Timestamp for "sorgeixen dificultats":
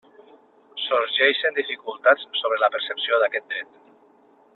0.83-2.25